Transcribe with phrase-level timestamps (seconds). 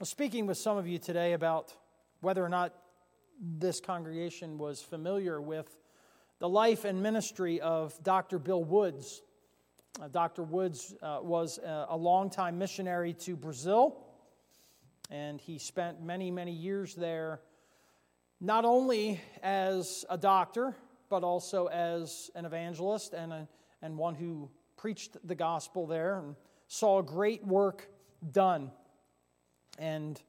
[0.00, 1.72] was speaking with some of you today about
[2.20, 2.74] whether or not
[3.40, 5.76] this congregation was familiar with
[6.40, 8.40] the life and ministry of Dr.
[8.40, 9.22] Bill Woods.
[10.02, 10.42] Uh, Dr.
[10.42, 14.04] Woods uh, was a, a longtime missionary to Brazil,
[15.10, 17.40] and he spent many, many years there,
[18.40, 20.74] not only as a doctor,
[21.08, 23.48] but also as an evangelist and, a,
[23.80, 26.34] and one who preached the gospel there and
[26.66, 27.88] saw great work
[28.32, 28.72] done.
[29.78, 30.20] And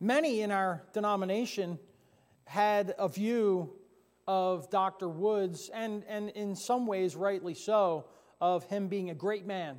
[0.00, 1.78] many in our denomination
[2.46, 3.72] had a view
[4.26, 5.08] of Dr.
[5.08, 8.06] Woods, and, and in some ways, rightly so,
[8.40, 9.78] of him being a great man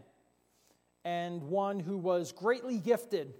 [1.04, 3.34] and one who was greatly gifted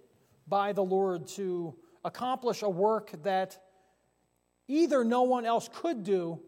[0.48, 3.58] by the Lord to accomplish a work that
[4.70, 6.40] either no one else could do,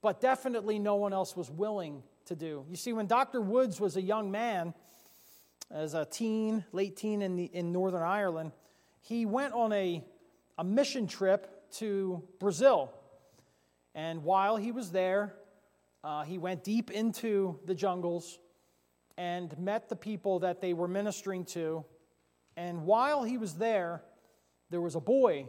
[0.00, 2.64] but definitely no one else was willing to do.
[2.70, 3.40] You see, when Dr.
[3.40, 4.72] Woods was a young man,
[5.70, 8.52] as a teen, late teen in, the, in Northern Ireland,
[9.02, 10.02] he went on a,
[10.58, 12.92] a mission trip to Brazil.
[13.94, 15.34] And while he was there,
[16.02, 18.38] uh, he went deep into the jungles
[19.18, 21.84] and met the people that they were ministering to.
[22.56, 24.02] And while he was there,
[24.70, 25.48] there was a boy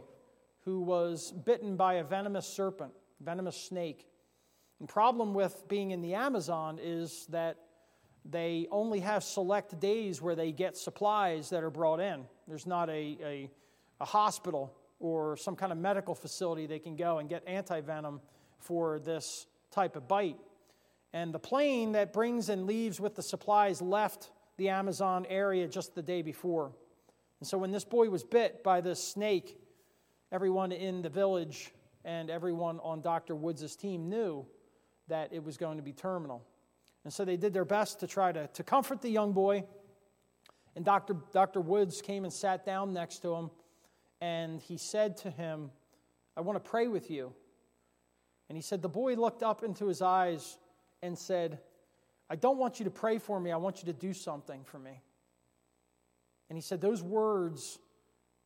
[0.64, 4.06] who was bitten by a venomous serpent, venomous snake.
[4.80, 7.56] The problem with being in the Amazon is that
[8.24, 12.24] they only have select days where they get supplies that are brought in.
[12.48, 13.50] There's not a, a,
[14.00, 18.20] a hospital or some kind of medical facility they can go and get anti-venom
[18.58, 20.38] for this type of bite.
[21.12, 25.94] And the plane that brings and leaves with the supplies left the Amazon area just
[25.94, 26.72] the day before.
[27.40, 29.58] And so when this boy was bit by this snake,
[30.32, 31.72] everyone in the village
[32.04, 33.34] and everyone on Dr.
[33.34, 34.46] Woods' team knew
[35.08, 36.42] that it was going to be terminal.
[37.04, 39.64] And so they did their best to try to, to comfort the young boy.
[40.74, 41.16] And Dr.
[41.32, 41.60] Dr.
[41.60, 43.50] Woods came and sat down next to him,
[44.20, 45.70] and he said to him,
[46.36, 47.32] I want to pray with you.
[48.48, 50.58] And he said, The boy looked up into his eyes
[51.02, 51.60] and said,
[52.28, 54.78] I don't want you to pray for me, I want you to do something for
[54.78, 55.00] me.
[56.48, 57.78] And he said, Those words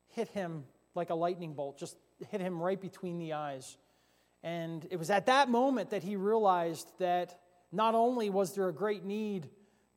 [0.08, 0.64] hit him
[0.94, 1.97] like a lightning bolt, just
[2.30, 3.76] hit him right between the eyes.
[4.42, 7.38] And it was at that moment that he realized that
[7.72, 9.48] not only was there a great need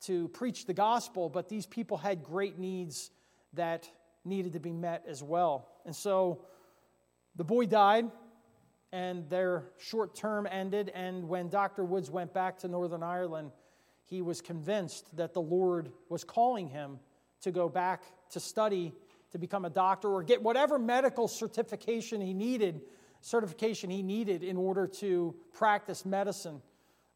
[0.02, 3.10] to preach the gospel, but these people had great needs
[3.54, 3.88] that
[4.24, 5.68] needed to be met as well.
[5.84, 6.44] And so
[7.36, 8.10] the boy died,
[8.92, 10.90] and their short term ended.
[10.94, 11.84] And when Dr.
[11.84, 13.52] Woods went back to Northern Ireland,
[14.04, 16.98] he was convinced that the Lord was calling him
[17.40, 18.92] to go back to study
[19.30, 22.82] to become a doctor or get whatever medical certification he needed
[23.22, 26.60] certification he needed in order to practice medicine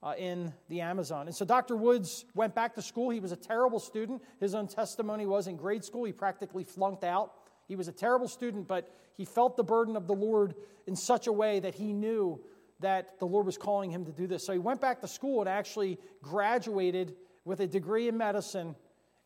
[0.02, 1.26] uh, in the Amazon.
[1.26, 1.76] And so Dr.
[1.76, 3.10] Woods went back to school.
[3.10, 4.22] He was a terrible student.
[4.40, 7.32] His own testimony was in grade school, he practically flunked out.
[7.68, 10.54] He was a terrible student, but he felt the burden of the Lord
[10.86, 12.40] in such a way that he knew
[12.80, 14.44] that the Lord was calling him to do this.
[14.44, 18.76] So he went back to school and actually graduated with a degree in medicine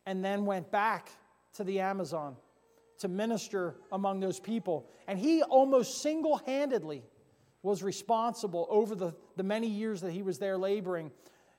[0.06, 1.10] and then went back
[1.54, 2.36] to the Amazon
[3.00, 4.88] to minister among those people.
[5.09, 7.03] And he almost single handedly
[7.62, 11.10] was responsible over the, the many years that he was there laboring.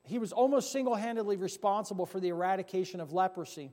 [0.03, 3.71] He was almost single handedly responsible for the eradication of leprosy.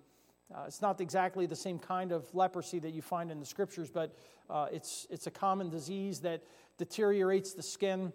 [0.54, 3.90] Uh, it's not exactly the same kind of leprosy that you find in the scriptures,
[3.90, 4.14] but
[4.48, 6.42] uh, it's, it's a common disease that
[6.78, 8.12] deteriorates the skin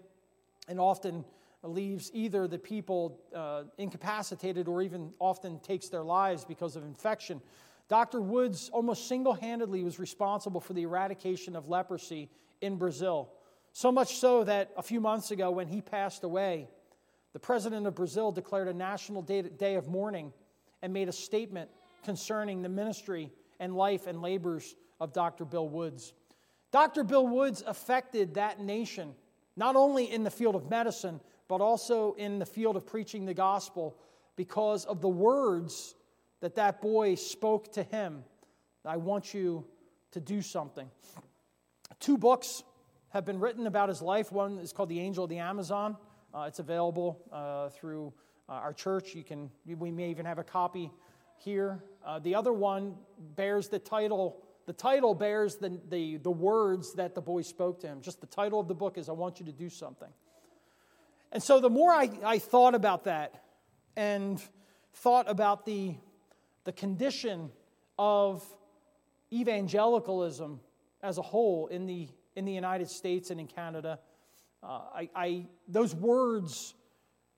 [0.67, 1.23] and often
[1.63, 7.41] leaves either the people uh, incapacitated or even often takes their lives because of infection.
[7.87, 8.21] Dr.
[8.21, 12.29] Woods almost single handedly was responsible for the eradication of leprosy
[12.61, 13.29] in Brazil.
[13.73, 16.69] So much so that a few months ago, when he passed away,
[17.33, 20.31] the president of Brazil declared a national day of mourning
[20.83, 21.71] and made a statement
[22.05, 25.43] concerning the ministry and life and labors of Dr.
[25.43, 26.13] Bill Woods.
[26.71, 27.03] Dr.
[27.03, 29.15] Bill Woods affected that nation,
[29.55, 33.33] not only in the field of medicine, but also in the field of preaching the
[33.33, 33.97] gospel
[34.35, 35.95] because of the words
[36.41, 38.23] that that boy spoke to him.
[38.85, 39.65] I want you
[40.11, 40.89] to do something.
[41.99, 42.63] Two books
[43.13, 44.31] have been written about his life.
[44.31, 45.95] One is called The Angel of the Amazon.
[46.33, 48.11] Uh, it's available uh, through
[48.49, 49.15] uh, our church.
[49.15, 50.91] You can, we may even have a copy
[51.37, 51.83] here.
[52.05, 52.95] Uh, the other one
[53.35, 54.43] bears the title.
[54.65, 58.01] The title bears the, the, the words that the boy spoke to him.
[58.01, 60.09] Just the title of the book is I Want You to Do Something.
[61.31, 63.43] And so the more I, I thought about that
[63.95, 64.41] and
[64.93, 65.95] thought about the
[66.63, 67.51] the condition
[67.99, 68.43] of
[69.31, 70.59] evangelicalism
[71.01, 73.99] as a whole in the, in the United States and in Canada.
[74.61, 76.73] Uh, I, I, those words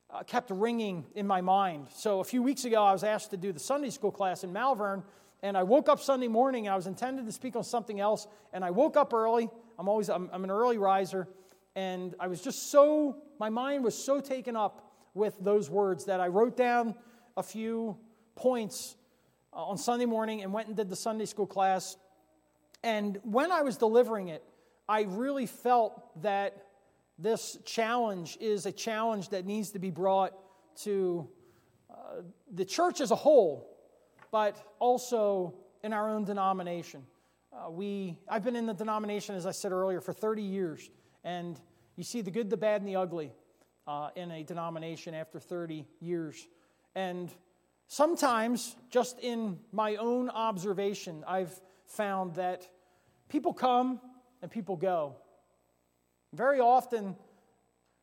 [0.09, 1.87] uh, kept ringing in my mind.
[1.93, 4.53] So a few weeks ago, I was asked to do the Sunday school class in
[4.53, 5.03] Malvern,
[5.41, 8.27] And I woke up Sunday morning I was intended to speak on something else.
[8.53, 9.49] And I woke up early.
[9.77, 11.27] I'm always, I'm, I'm an early riser.
[11.75, 16.19] And I was just so, my mind was so taken up with those words that
[16.19, 16.95] I wrote down
[17.35, 17.97] a few
[18.35, 18.95] points
[19.53, 21.97] uh, on Sunday morning and went and did the Sunday school class.
[22.83, 24.43] And when I was delivering it,
[24.87, 26.65] I really felt that
[27.17, 30.33] this challenge is a challenge that needs to be brought
[30.83, 31.27] to
[31.89, 32.21] uh,
[32.53, 33.67] the church as a whole,
[34.31, 37.03] but also in our own denomination.
[37.53, 40.89] Uh, we, I've been in the denomination, as I said earlier, for 30 years,
[41.23, 41.59] and
[41.95, 43.31] you see the good, the bad, and the ugly
[43.87, 46.47] uh, in a denomination after 30 years.
[46.95, 47.31] And
[47.87, 51.53] sometimes, just in my own observation, I've
[51.87, 52.67] found that
[53.29, 54.01] people come
[54.45, 55.15] and people go.
[56.31, 57.15] Very often,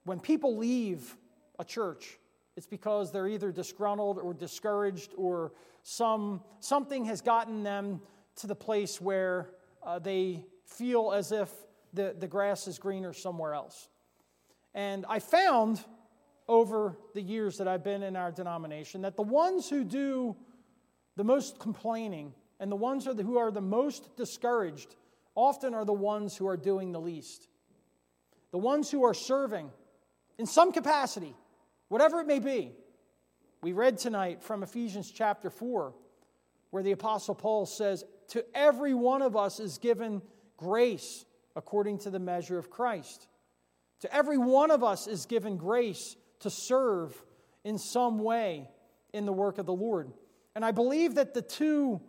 [0.02, 1.16] when people leave
[1.60, 2.18] a church,
[2.56, 5.52] it's because they're either disgruntled or discouraged or
[5.84, 8.00] some, something has gotten them
[8.34, 9.50] to the place where
[9.84, 11.48] uh, they feel as if
[11.92, 13.88] the, the grass is greener somewhere else.
[14.74, 15.80] And I found
[16.48, 20.34] over the years that I've been in our denomination that the ones who do
[21.14, 24.96] the most complaining and the ones who are the most discouraged
[25.34, 27.48] often are the ones who are doing the least
[28.52, 29.70] the ones who are serving
[30.38, 31.34] in some capacity,
[31.88, 32.72] whatever it may be.
[33.62, 35.94] We read tonight from Ephesians chapter 4,
[36.70, 40.22] where the Apostle Paul says, To every one of us is given
[40.56, 41.24] grace
[41.56, 43.26] according to the measure of Christ.
[44.00, 47.14] To every one of us is given grace to serve
[47.64, 48.68] in some way
[49.12, 50.12] in the work of the Lord.
[50.54, 52.00] And I believe that the two,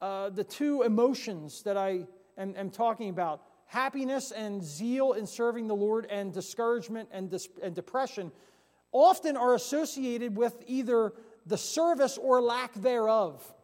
[0.00, 2.06] uh, the two emotions that I
[2.40, 7.48] am, am talking about, happiness and zeal in serving the Lord and discouragement and, dis-
[7.62, 8.32] and depression
[8.92, 11.12] often are associated with either
[11.46, 13.54] the service or lack thereof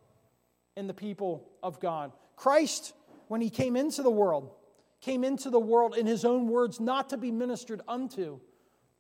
[0.76, 2.12] in the people of God.
[2.37, 2.93] Christ,
[3.28, 4.52] when he came into the world,
[5.00, 8.38] came into the world in his own words, not to be ministered unto,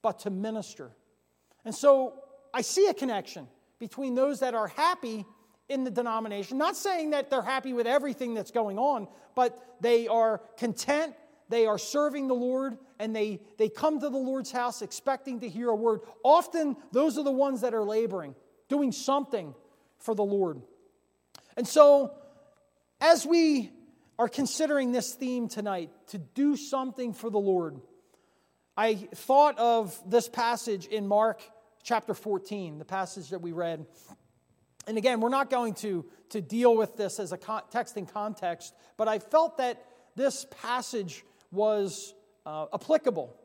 [0.02, 0.90] but to minister.
[1.64, 2.14] And so
[2.52, 3.48] I see a connection
[3.78, 5.24] between those that are happy
[5.68, 6.58] in the denomination.
[6.58, 11.14] Not saying that they're happy with everything that's going on, but they are content,
[11.48, 15.48] they are serving the Lord, and they, they come to the Lord's house expecting to
[15.48, 16.00] hear a word.
[16.22, 18.34] Often, those are the ones that are laboring,
[18.68, 19.54] doing something
[19.98, 20.62] for the Lord.
[21.56, 22.12] And so,
[23.00, 23.70] as we
[24.18, 27.80] are considering this theme tonight, to do something for the Lord,
[28.76, 31.42] I thought of this passage in Mark
[31.82, 33.86] chapter 14, the passage that we read.
[34.86, 37.38] And again, we're not going to, to deal with this as a
[37.70, 39.84] text in context, but I felt that
[40.14, 43.36] this passage was uh, applicable.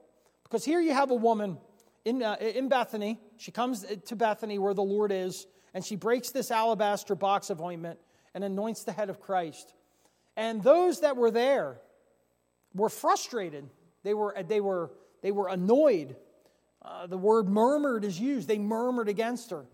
[0.43, 1.57] Because here you have a woman
[2.05, 3.19] in, uh, in Bethany.
[3.37, 7.59] She comes to Bethany where the Lord is, and she breaks this alabaster box of
[7.59, 7.99] ointment
[8.33, 9.73] and anoints the head of Christ.
[10.37, 11.81] And those that were there
[12.73, 13.69] were frustrated.
[14.03, 14.91] They were, they were,
[15.21, 16.15] they were annoyed.
[16.81, 18.47] Uh, the word murmured is used.
[18.47, 19.65] They murmured against her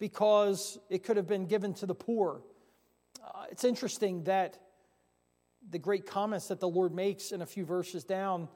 [0.00, 2.40] because it could have been given to the poor.
[3.22, 4.58] Uh, it's interesting that
[5.70, 8.48] the great comments that the Lord makes in a few verses down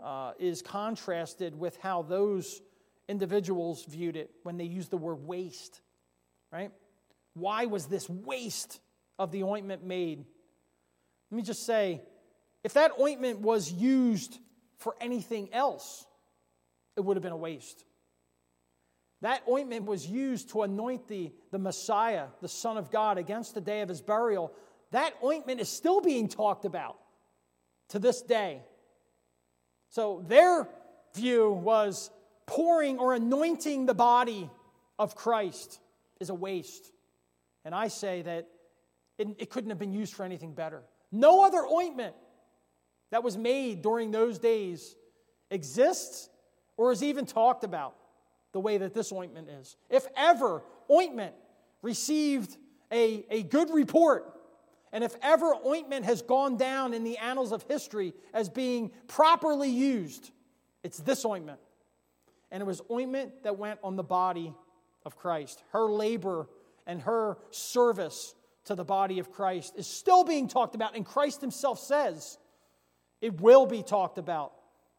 [0.00, 2.60] uh, is contrasted with how those
[3.08, 5.80] individuals viewed it when they used the word waste,
[6.52, 6.72] right?
[7.34, 8.80] Why was this waste
[9.18, 10.26] of the ointment made?
[11.30, 12.02] Let me just say
[12.64, 14.38] if that ointment was used
[14.78, 16.04] for anything else,
[16.96, 17.84] it would have been a waste.
[19.20, 23.60] That ointment was used to anoint the, the Messiah, the Son of God, against the
[23.60, 24.52] day of his burial.
[24.92, 26.96] That ointment is still being talked about
[27.88, 28.62] to this day.
[29.88, 30.68] So their
[31.14, 32.10] view was
[32.46, 34.48] pouring or anointing the body
[34.98, 35.80] of Christ
[36.20, 36.92] is a waste.
[37.64, 38.48] And I say that
[39.18, 40.82] it, it couldn't have been used for anything better.
[41.10, 42.14] No other ointment
[43.10, 44.94] that was made during those days
[45.50, 46.28] exists
[46.76, 47.94] or is even talked about
[48.52, 49.76] the way that this ointment is.
[49.90, 51.34] If ever ointment
[51.82, 52.56] received
[52.92, 54.34] a, a good report,
[54.92, 59.68] and if ever ointment has gone down in the annals of history as being properly
[59.68, 60.30] used,
[60.82, 61.58] it's this ointment.
[62.50, 64.54] And it was ointment that went on the body
[65.04, 65.62] of Christ.
[65.72, 66.48] Her labor
[66.86, 71.40] and her service to the body of Christ is still being talked about, and Christ
[71.40, 72.38] himself says
[73.20, 74.52] it will be talked about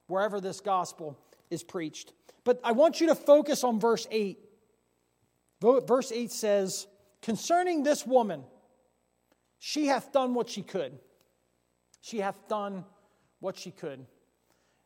[0.08, 1.18] wherever this gospel
[1.50, 2.14] is preached.
[2.50, 4.40] But I want you to focus on verse 8.
[5.62, 6.88] Verse 8 says,
[7.22, 8.44] Concerning this woman,
[9.60, 10.98] she hath done what she could.
[12.02, 12.86] She hath done
[13.40, 14.04] what she could.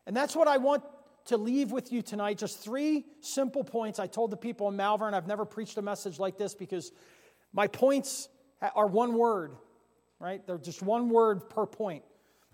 [0.05, 0.84] And that's what I want
[1.27, 2.38] to leave with you tonight.
[2.38, 3.98] Just three simple points.
[3.98, 6.91] I told the people in Malvern, I've never preached a message like this because
[7.53, 8.27] my points
[8.75, 9.55] are one word,
[10.20, 10.46] right?
[10.46, 12.03] They're just one word per point.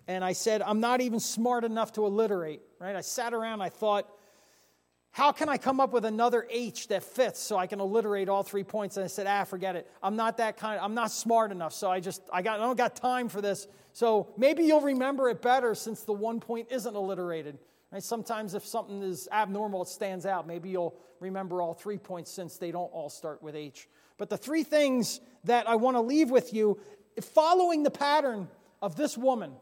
[0.08, 2.96] And I said, I'm not even smart enough to alliterate, right?
[2.96, 4.08] I sat around, I thought,
[5.12, 8.44] how can I come up with another H that fits so I can alliterate all
[8.44, 8.98] three points?
[8.98, 9.90] And I said, ah, forget it.
[10.04, 10.80] I'm not that kind.
[10.80, 11.74] I'm not smart enough.
[11.74, 13.68] So I just, I got, I don't got time for this.
[13.92, 17.58] So maybe you'll remember it better since the one point isn't alliterated.
[17.92, 18.04] Right?
[18.04, 20.46] Sometimes if something is abnormal, it stands out.
[20.46, 23.90] Maybe you'll remember all three points since they don't all start with H.
[24.18, 26.80] But the three things that I want to leave with you,
[27.34, 28.48] following the pattern
[28.82, 29.54] of this woman,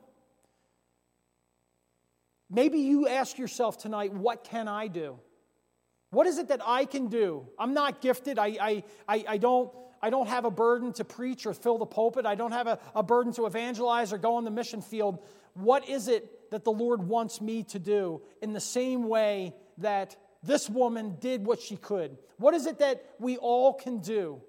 [2.49, 5.19] maybe you ask yourself tonight, what can I do?
[6.09, 7.47] What is it that I can do?
[7.59, 8.39] I'm not gifted.
[8.39, 9.69] I, I, I, I, don't,
[10.01, 12.25] I don't have a burden to preach or fill the pulpit.
[12.25, 15.19] I don't have a, a burden to evangelize or go on the mission field.
[15.53, 20.15] What is it that the Lord wants me to do in the same way that
[20.43, 22.17] this woman did what she could?
[22.37, 24.41] What is it that we all can do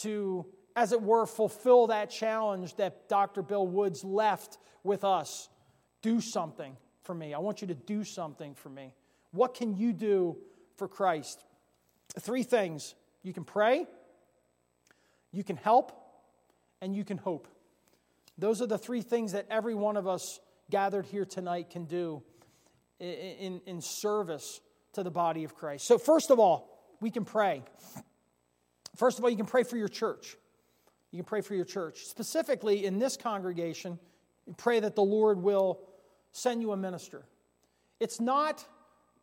[0.00, 0.44] to,
[0.76, 3.40] as it were, fulfill that challenge that Dr.
[3.40, 5.48] Bill Woods left with us?
[6.02, 7.32] Do something for me.
[7.32, 8.92] I want you to do something for me.
[9.32, 10.36] What can you do
[10.76, 11.44] for Christ?
[12.18, 13.86] Three things you can pray,
[15.32, 15.92] you can help,
[16.80, 17.48] and you can hope.
[18.38, 22.22] Those are the three things that every one of us gathered here tonight can do
[22.98, 24.60] in, in, service
[24.92, 25.86] to the body of Christ.
[25.86, 27.62] So, first of all, we can pray.
[28.96, 30.36] First of all, you can pray for your church.
[31.10, 32.04] You can pray for your church.
[32.04, 33.98] Specifically, in this congregation,
[34.56, 35.80] pray that the Lord will
[36.32, 37.24] send you a minister.
[38.00, 38.64] It's not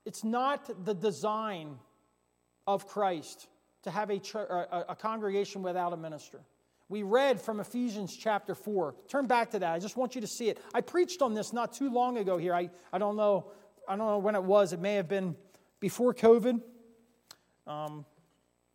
[0.05, 1.77] it's not the design
[2.67, 3.47] of Christ
[3.83, 6.39] to have a, a, a congregation without a minister.
[6.89, 8.95] We read from Ephesians chapter 4.
[9.07, 9.73] Turn back to that.
[9.73, 10.59] I just want you to see it.
[10.73, 12.53] I preached on this not too long ago here.
[12.53, 13.51] I, I don't know
[13.89, 14.71] I don't know when it was.
[14.71, 15.35] It may have been
[15.79, 16.61] before COVID.
[17.65, 18.05] Um,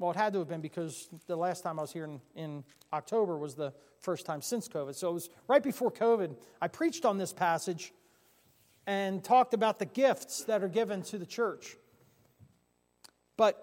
[0.01, 2.65] well, it had to have been because the last time I was here in, in
[2.93, 4.97] October was the first time since COVID.
[4.97, 6.37] So it was right before COVID.
[6.61, 7.93] I preached on this passage
[8.87, 11.77] and talked about the gifts that are given to the church.
[13.37, 13.61] But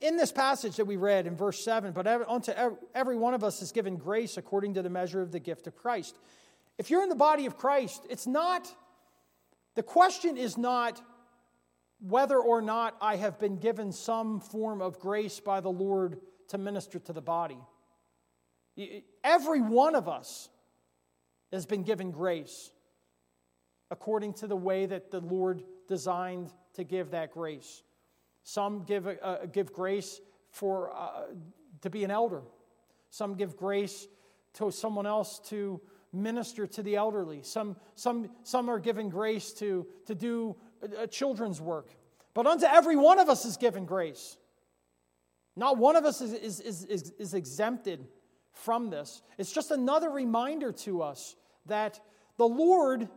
[0.00, 2.52] in this passage that we read in verse 7, but unto
[2.94, 5.76] every one of us is given grace according to the measure of the gift of
[5.76, 6.16] Christ.
[6.76, 8.72] If you're in the body of Christ, it's not,
[9.74, 11.02] the question is not
[12.00, 16.58] whether or not I have been given some form of grace by the Lord to
[16.58, 17.58] minister to the body.
[19.24, 20.48] Every one of us
[21.52, 22.70] has been given grace
[23.90, 27.82] according to the way that the Lord designed to give that grace.
[28.42, 31.26] Some give, uh, give grace for, uh,
[31.82, 32.42] to be an elder,
[33.10, 34.06] some give grace
[34.54, 35.80] to someone else to
[36.12, 40.56] minister to the elderly, some, some, some are given grace to, to do
[40.98, 41.90] a children's work.
[42.34, 44.36] But unto every one of us is given grace.
[45.56, 48.06] Not one of us is, is, is, is exempted
[48.52, 49.22] from this.
[49.38, 52.00] It's just another reminder to us that
[52.36, 53.08] the Lord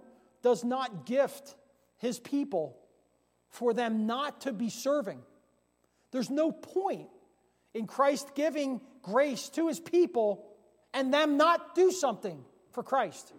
[0.42, 1.56] does not gift
[1.98, 2.78] his people
[3.50, 5.20] for them not to be serving.
[6.12, 7.10] There's no point
[7.74, 10.46] in Christ giving grace to his people
[10.94, 13.34] and them not do something for Christ.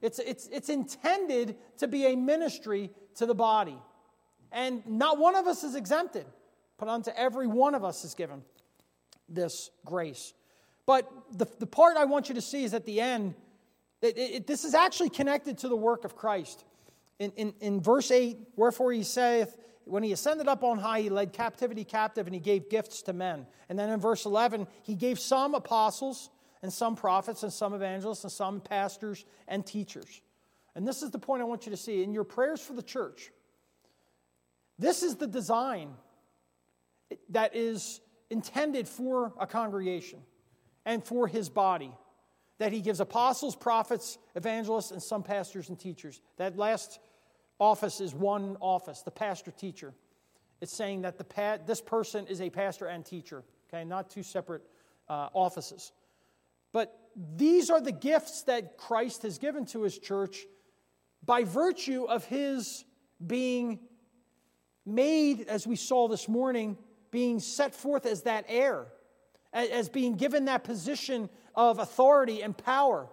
[0.00, 3.76] It's, it's, it's intended to be a ministry to the body.
[4.52, 6.26] And not one of us is exempted,
[6.78, 8.42] but unto every one of us is given
[9.28, 10.32] this grace.
[10.86, 13.34] But the, the part I want you to see is at the end,
[14.02, 16.64] it, it, this is actually connected to the work of Christ.
[17.18, 21.08] In, in, in verse 8, wherefore he saith, when he ascended up on high, he
[21.08, 23.46] led captivity captive and he gave gifts to men.
[23.68, 26.30] And then in verse 11, he gave some apostles
[26.62, 30.20] and some prophets and some evangelists and some pastors and teachers.
[30.74, 32.02] And this is the point I want you to see.
[32.02, 33.30] In your prayers for the church,
[34.78, 35.94] this is the design
[37.30, 40.18] that is intended for a congregation
[40.84, 41.92] and for his body
[42.58, 46.20] that he gives apostles, prophets, evangelists, and some pastors and teachers.
[46.36, 47.00] That last
[47.58, 49.94] office is one office, the pastor teacher.
[50.60, 54.22] It's saying that the pa- this person is a pastor and teacher, okay, not two
[54.22, 54.62] separate
[55.08, 55.92] uh, offices.
[56.72, 56.98] But
[57.36, 60.44] these are the gifts that Christ has given to his church
[61.24, 62.84] by virtue of his
[63.24, 63.80] being
[64.84, 66.78] made, as we saw this morning,
[67.10, 68.86] being set forth as that heir,
[69.52, 73.08] as being given that position of authority and power.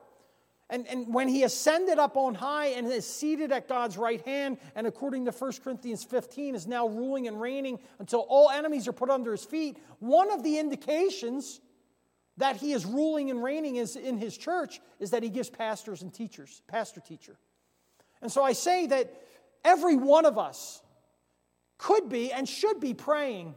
[0.70, 4.58] And, and when he ascended up on high and is seated at God's right hand,
[4.76, 8.94] and according to 1 Corinthians 15, is now ruling and reigning until all enemies are
[8.94, 11.62] put under his feet, one of the indications
[12.38, 16.02] that he is ruling and reigning is in his church is that he gives pastors
[16.02, 17.38] and teachers, pastor teacher.
[18.22, 19.14] And so I say that
[19.64, 20.82] every one of us
[21.78, 23.56] could be and should be praying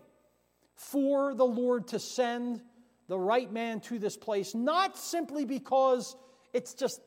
[0.75, 2.61] for the Lord to send
[3.09, 6.17] the right man to this place, not simply because
[6.53, 7.01] it's just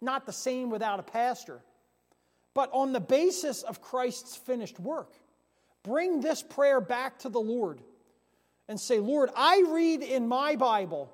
[0.00, 1.62] not the same without a pastor,
[2.54, 5.12] but on the basis of Christ's finished work.
[5.82, 7.80] Bring this prayer back to the Lord
[8.68, 11.12] and say, Lord, I read in my Bible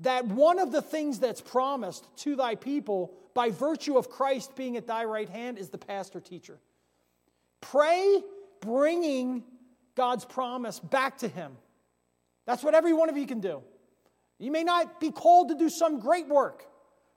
[0.00, 4.76] that one of the things that's promised to thy people by virtue of Christ being
[4.76, 6.58] at thy right hand is the pastor teacher.
[7.60, 8.22] Pray
[8.60, 9.44] bringing
[9.94, 11.56] God's promise back to him.
[12.46, 13.62] That's what every one of you can do.
[14.42, 16.66] You may not be called to do some great work,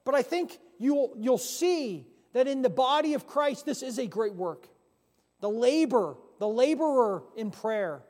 [0.03, 4.05] but I think you'll, you'll see that in the body of Christ, this is a
[4.05, 4.67] great work.
[5.39, 8.03] The labor, the laborer in prayer,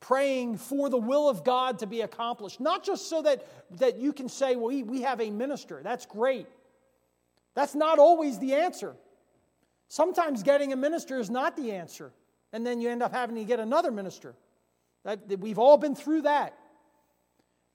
[0.00, 3.46] praying for the will of God to be accomplished, not just so that,
[3.78, 5.82] that you can say, well, we, we have a minister.
[5.82, 6.46] That's great.
[7.54, 8.96] That's not always the answer.
[9.88, 12.10] Sometimes getting a minister is not the answer,
[12.54, 14.34] and then you end up having to get another minister.
[15.04, 16.56] That, that we've all been through that.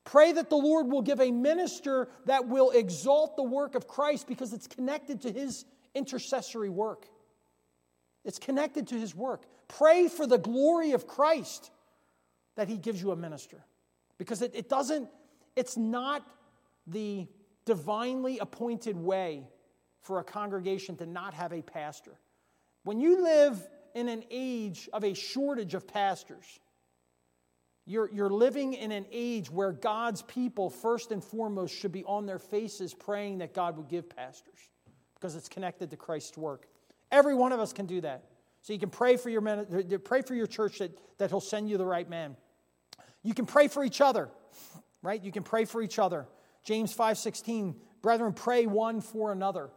[0.04, 4.28] Pray that the Lord will give a minister that will exalt the work of Christ
[4.28, 7.06] because it's connected to his intercessory work.
[8.26, 9.44] It's connected to his work.
[9.68, 11.72] Pray for the glory of Christ
[12.56, 13.64] that he gives you a minister
[14.18, 15.08] because it, it doesn't,
[15.56, 16.26] it's not
[16.88, 17.28] the
[17.66, 19.48] divinely appointed way
[20.02, 22.14] for a congregation to not have a pastor.
[22.84, 23.60] When you live
[23.94, 26.60] in an age of a shortage of pastors,
[27.92, 32.26] you're, you're living in an age where God's people, first and foremost, should be on
[32.26, 34.70] their faces praying that God would give pastors
[35.16, 36.68] because it's connected to Christ's work.
[37.12, 38.24] Every one of us can do that.
[38.62, 39.66] So you can pray for your, men,
[40.06, 42.38] pray for your church that, that He'll send you the right man.
[43.24, 44.30] You can pray for each other,
[45.02, 45.22] right?
[45.22, 46.28] You can pray for each other.
[46.64, 49.70] James 5:16, brethren, pray one for another.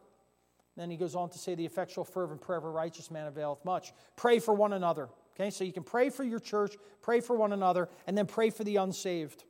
[0.77, 3.65] Then he goes on to say, the effectual, fervent prayer of a righteous man availeth
[3.65, 3.93] much.
[4.17, 5.09] Pray for one another.
[5.35, 8.51] Okay, so you can pray for your church, pray for one another, and then pray
[8.51, 9.45] for the unsaved.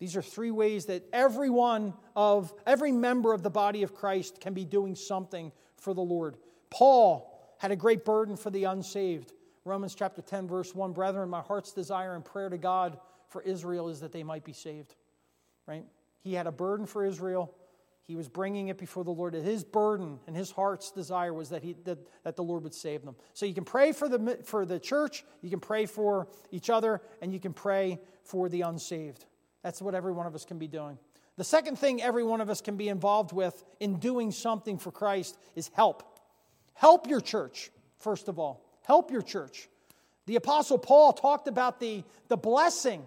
[0.00, 4.40] These are three ways that every one of every member of the body of Christ
[4.40, 6.36] can be doing something for the Lord.
[6.70, 9.32] Paul had a great burden for the unsaved.
[9.64, 13.88] Romans chapter 10 verse 1, brethren, my heart's desire and prayer to God for Israel
[13.88, 14.94] is that they might be saved.
[15.66, 15.84] Right?
[16.20, 17.54] He had a burden for Israel.
[18.08, 19.34] He was bringing it before the Lord.
[19.34, 23.04] His burden and his heart's desire was that, he, that, that the Lord would save
[23.04, 23.14] them.
[23.34, 27.02] So you can pray for the, for the church, you can pray for each other,
[27.20, 29.26] and you can pray for the unsaved.
[29.62, 30.96] That's what every one of us can be doing.
[31.36, 34.90] The second thing every one of us can be involved with in doing something for
[34.90, 36.02] Christ is help.
[36.72, 38.64] Help your church, first of all.
[38.86, 39.68] Help your church.
[40.24, 43.06] The Apostle Paul talked about the, the blessing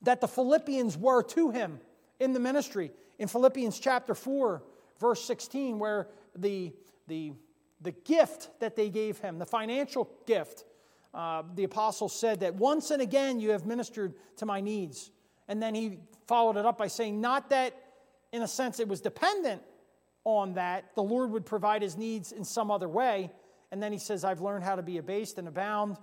[0.00, 1.78] that the Philippians were to him
[2.18, 4.62] in the ministry in Philippians chapter 4,
[5.00, 6.72] verse 16, where the,
[7.08, 7.32] the,
[7.80, 10.64] the gift that they gave him, the financial gift,
[11.14, 15.10] uh, the apostle said that once and again you have ministered to my needs.
[15.48, 17.74] And then he followed it up by saying, not that
[18.32, 19.62] in a sense it was dependent
[20.24, 23.30] on that, the Lord would provide his needs in some other way.
[23.70, 25.96] And then he says, I've learned how to be abased and abound.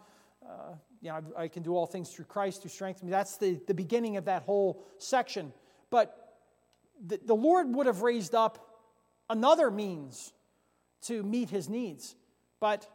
[0.43, 3.12] Uh, you know, I, I can do all things through Christ who strengthens me.
[3.12, 5.52] That's the, the beginning of that whole section.
[5.89, 6.22] But
[7.05, 8.79] the, the Lord would have raised up
[9.29, 10.33] another means
[11.03, 12.15] to meet his needs.
[12.59, 12.87] But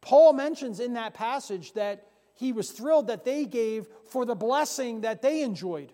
[0.00, 5.02] Paul mentions in that passage that he was thrilled that they gave for the blessing
[5.02, 5.92] that they enjoyed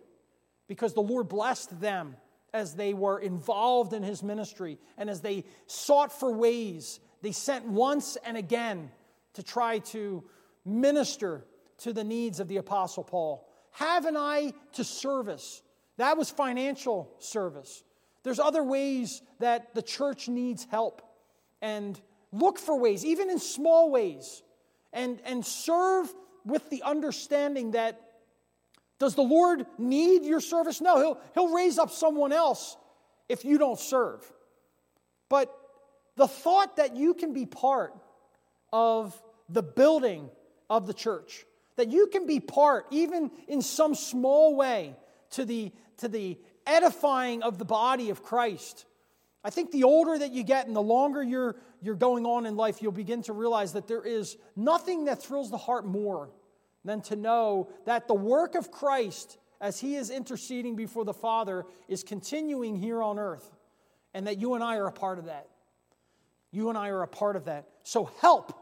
[0.66, 2.16] because the Lord blessed them
[2.52, 6.98] as they were involved in his ministry and as they sought for ways.
[7.22, 8.90] They sent once and again
[9.34, 10.24] to try to
[10.64, 11.44] minister
[11.78, 13.46] to the needs of the Apostle Paul.
[13.72, 15.62] Have an eye to service
[16.00, 17.82] that was financial service.
[18.22, 21.02] There's other ways that the church needs help.
[21.62, 22.00] And
[22.32, 24.42] look for ways, even in small ways,
[24.92, 26.12] and, and serve
[26.44, 28.00] with the understanding that
[28.98, 30.80] does the Lord need your service?
[30.80, 32.76] No, he'll, he'll raise up someone else
[33.28, 34.30] if you don't serve.
[35.28, 35.54] But
[36.16, 37.94] the thought that you can be part
[38.72, 40.28] of the building
[40.68, 44.94] of the church, that you can be part, even in some small way,
[45.30, 48.86] to the, to the edifying of the body of Christ.
[49.42, 52.56] I think the older that you get and the longer you're, you're going on in
[52.56, 56.30] life, you'll begin to realize that there is nothing that thrills the heart more
[56.84, 61.64] than to know that the work of Christ, as he is interceding before the Father,
[61.88, 63.50] is continuing here on earth,
[64.12, 65.48] and that you and I are a part of that.
[66.50, 67.68] You and I are a part of that.
[67.82, 68.52] So help.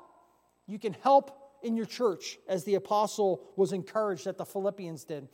[0.67, 5.29] You can help in your church, as the apostle was encouraged that the Philippians did.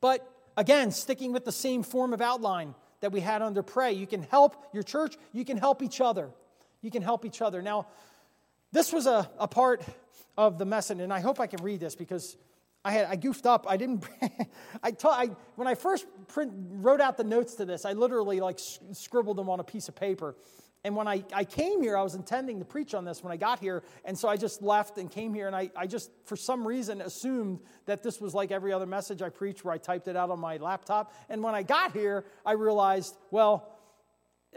[0.00, 4.06] But again, sticking with the same form of outline that we had under pray, you
[4.06, 6.30] can help your church, you can help each other.
[6.82, 7.62] You can help each other.
[7.62, 7.86] Now,
[8.72, 9.84] this was a, a part
[10.36, 12.36] of the message, and I hope I can read this because
[12.84, 13.66] I had I goofed up.
[13.68, 14.04] I didn't.
[14.82, 18.58] I, I when I first print, wrote out the notes to this, I literally like
[18.92, 20.34] scribbled them on a piece of paper.
[20.84, 23.36] And when I, I came here, I was intending to preach on this when I
[23.36, 23.84] got here.
[24.04, 25.46] And so I just left and came here.
[25.46, 29.22] And I, I just, for some reason, assumed that this was like every other message
[29.22, 31.14] I preached where I typed it out on my laptop.
[31.28, 33.78] And when I got here, I realized, well,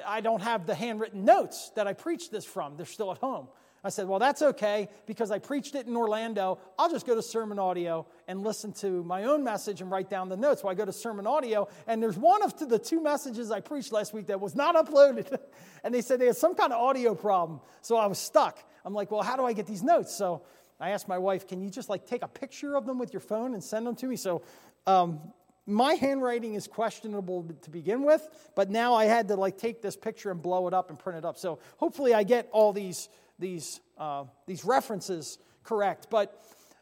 [0.06, 2.76] I don't have the handwritten notes that I preached this from.
[2.76, 3.48] They're still at home.
[3.86, 6.58] I said, Well, that's okay because I preached it in Orlando.
[6.80, 10.28] I'll just go to Sermon Audio and listen to my own message and write down
[10.28, 10.64] the notes.
[10.64, 13.92] So I go to Sermon Audio, and there's one of the two messages I preached
[13.92, 15.38] last week that was not uploaded.
[15.84, 17.62] and they said they had some kind of audio problem.
[17.84, 18.58] So I was stuck.
[18.84, 20.16] I'm like, Well, how do I get these notes?
[20.16, 20.42] So
[20.80, 23.22] I asked my wife, Can you just like take a picture of them with your
[23.22, 24.16] phone and send them to me?
[24.16, 24.42] So,
[24.88, 25.20] um,
[25.68, 29.96] my handwriting is questionable to begin with, but now I had to like take this
[29.96, 31.38] picture and blow it up and print it up.
[31.38, 36.08] So hopefully I get all these these, uh, these references correct.
[36.10, 36.42] But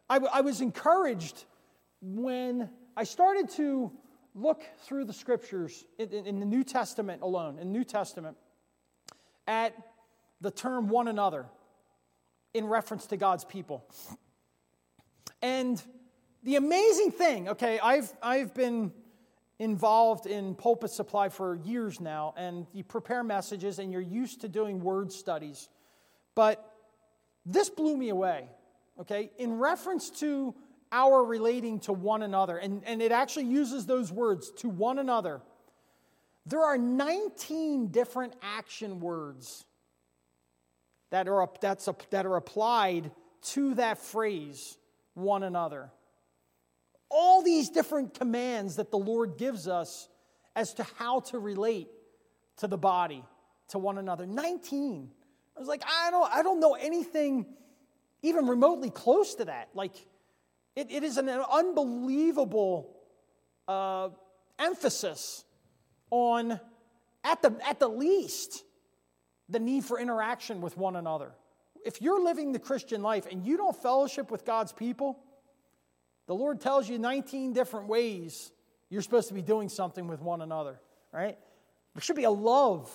[0.09, 1.45] I, w- I was encouraged
[2.01, 3.91] when I started to
[4.35, 8.37] look through the scriptures in, in, in the New Testament alone, in New Testament,
[9.47, 9.75] at
[10.41, 11.45] the term one another
[12.53, 13.85] in reference to God's people.
[15.41, 15.81] And
[16.43, 18.91] the amazing thing, okay, I've, I've been
[19.59, 24.47] involved in pulpit supply for years now, and you prepare messages and you're used to
[24.47, 25.69] doing word studies.
[26.35, 26.73] But
[27.45, 28.47] this blew me away,
[28.99, 29.31] okay?
[29.37, 30.55] In reference to
[30.91, 35.41] our relating to one another, and, and it actually uses those words to one another.
[36.45, 39.65] There are 19 different action words
[41.09, 43.11] that are, that's a, that are applied
[43.43, 44.77] to that phrase,
[45.13, 45.91] one another.
[47.09, 50.09] All these different commands that the Lord gives us
[50.55, 51.89] as to how to relate
[52.57, 53.23] to the body,
[53.69, 54.25] to one another.
[54.25, 55.09] 19.
[55.55, 57.45] I was like, I don't, I don't know anything
[58.21, 59.69] even remotely close to that.
[59.73, 59.93] Like,
[60.75, 62.95] it, it is an unbelievable
[63.67, 64.09] uh,
[64.57, 65.43] emphasis
[66.09, 66.59] on,
[67.23, 68.63] at the, at the least,
[69.49, 71.31] the need for interaction with one another.
[71.85, 75.19] If you're living the Christian life and you don't fellowship with God's people,
[76.27, 78.51] the Lord tells you 19 different ways
[78.89, 80.79] you're supposed to be doing something with one another,
[81.11, 81.37] right?
[81.93, 82.89] There should be a love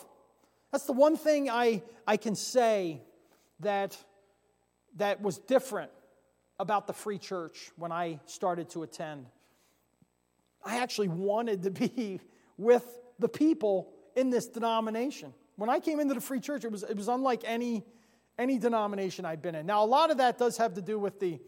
[0.70, 3.02] that's the one thing I, I can say
[3.60, 3.96] that,
[4.96, 5.90] that was different
[6.58, 9.26] about the free church when I started to attend.
[10.64, 12.20] I actually wanted to be
[12.56, 12.84] with
[13.18, 15.32] the people in this denomination.
[15.56, 17.84] When I came into the free church, it was, it was unlike any,
[18.38, 19.66] any denomination I'd been in.
[19.66, 21.40] Now, a lot of that does have to do with the,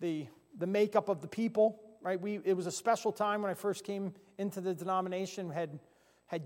[0.00, 0.26] the,
[0.58, 2.20] the makeup of the people, right?
[2.20, 5.78] We, it was a special time when I first came into the denomination, had,
[6.26, 6.42] had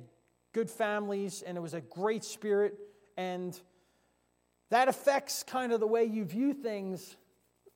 [0.53, 2.79] good families, and it was a great spirit.
[3.17, 3.59] And
[4.71, 7.17] that affects kind of the way you view things,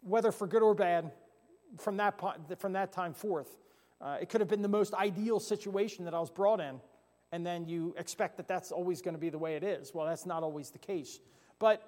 [0.00, 1.10] whether for good or bad,
[1.78, 2.20] from that,
[2.58, 3.56] from that time forth.
[4.00, 6.80] Uh, it could have been the most ideal situation that I was brought in,
[7.30, 9.94] and then you expect that that's always going to be the way it is.
[9.94, 11.20] Well, that's not always the case.
[11.58, 11.82] But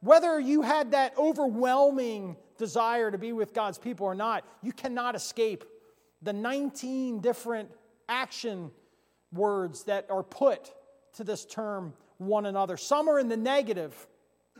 [0.00, 5.14] whether you had that overwhelming desire to be with God's people or not, you cannot
[5.14, 5.64] escape
[6.22, 7.70] the 19 different
[8.08, 8.70] action
[9.32, 10.72] words that are put
[11.14, 12.76] to this term one another.
[12.76, 13.94] Some are in the negative,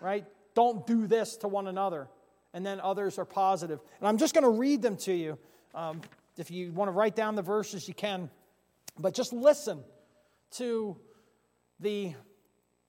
[0.00, 0.24] right?
[0.54, 2.08] Don't do this to one another.
[2.52, 3.80] And then others are positive.
[3.98, 5.38] And I'm just going to read them to you.
[5.74, 6.00] Um,
[6.36, 8.30] if you want to write down the verses, you can.
[8.98, 9.84] But just listen
[10.52, 10.96] to
[11.78, 12.14] the,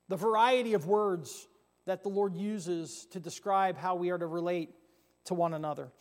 [0.08, 1.48] the variety of words
[1.86, 4.70] that the Lord uses to describe how we are to relate
[5.26, 5.92] to one another.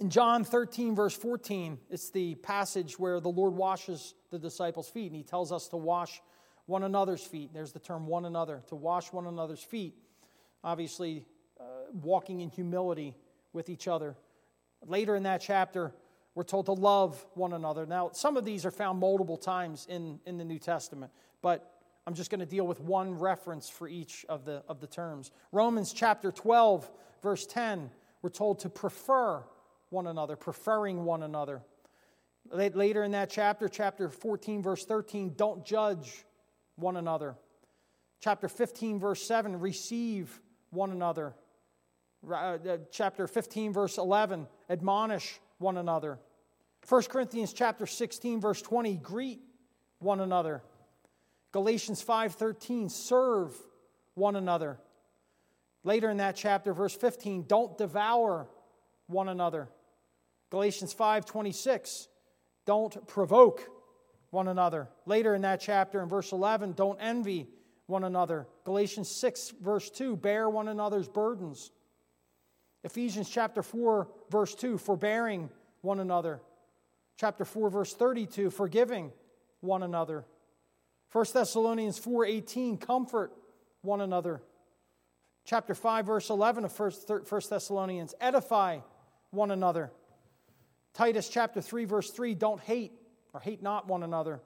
[0.00, 5.08] In John 13, verse 14, it's the passage where the Lord washes the disciples' feet,
[5.08, 6.22] and he tells us to wash
[6.64, 7.50] one another's feet.
[7.52, 9.94] There's the term one another, to wash one another's feet.
[10.64, 11.26] Obviously,
[11.60, 13.14] uh, walking in humility
[13.52, 14.16] with each other.
[14.86, 15.92] Later in that chapter,
[16.34, 17.84] we're told to love one another.
[17.84, 21.74] Now, some of these are found multiple times in, in the New Testament, but
[22.06, 25.30] I'm just going to deal with one reference for each of the, of the terms.
[25.52, 26.90] Romans chapter 12,
[27.22, 27.90] verse 10,
[28.22, 29.44] we're told to prefer
[29.90, 31.62] one another, preferring one another.
[32.50, 36.24] Later in that chapter, chapter 14, verse 13, don't judge
[36.76, 37.36] one another.
[38.20, 41.34] Chapter 15, verse 7, receive one another.
[42.28, 46.18] Uh, uh, chapter 15, verse 11, admonish one another.
[46.88, 49.40] 1 Corinthians chapter 16, verse 20, greet
[49.98, 50.62] one another.
[51.52, 53.56] Galatians 5:13, serve
[54.14, 54.78] one another.
[55.82, 58.48] Later in that chapter, verse 15, don't devour
[59.06, 59.68] one another.
[60.50, 62.08] Galatians 5:26,
[62.66, 63.68] don't provoke
[64.30, 64.88] one another.
[65.06, 67.48] Later in that chapter in verse 11, don't envy
[67.86, 68.46] one another.
[68.64, 71.72] Galatians 6 verse 2, bear one another's burdens.
[72.82, 75.50] Ephesians chapter 4, verse 2, forbearing
[75.82, 76.40] one another.
[77.16, 79.12] Chapter 4, verse 32, forgiving
[79.60, 80.24] one another.
[81.12, 83.32] 1 Thessalonians 4:18, comfort
[83.82, 84.42] one another.
[85.44, 86.92] Chapter 5, verse 11 of 1
[87.50, 88.78] Thessalonians, edify
[89.30, 89.92] one another.
[91.00, 92.92] Titus chapter 3, verse 3, don't hate
[93.32, 94.42] or hate not one another.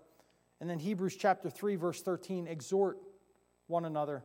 [0.61, 2.97] And then Hebrews chapter 3, verse 13, exhort
[3.67, 4.23] one another.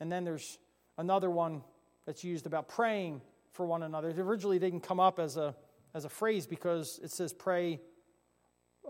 [0.00, 0.58] And then there's
[0.96, 1.60] another one
[2.06, 3.20] that's used about praying
[3.52, 4.08] for one another.
[4.08, 5.54] It originally didn't come up as a,
[5.92, 7.82] as a phrase because it says pray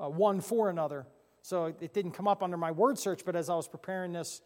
[0.01, 1.05] uh, one for another.
[1.43, 4.41] So it didn't come up under my word search, but as I was preparing this,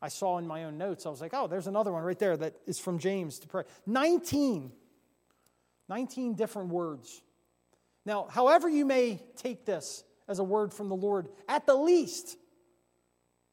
[0.00, 2.36] I saw in my own notes, I was like, oh, there's another one right there
[2.36, 3.64] that is from James to pray.
[3.84, 4.70] 19.
[5.88, 7.20] 19 different words.
[8.06, 12.36] Now, however you may take this as a word from the Lord, at the least,